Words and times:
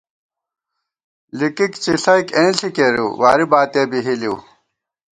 لِکِک 1.37 1.73
څِݪَئیک 1.83 2.27
اېنݪی 2.37 2.69
کېرِؤ، 2.75 3.09
واری 3.21 3.45
باتِیَہ 3.51 3.83
بی 3.89 3.99
ہِلِؤ 4.05 4.35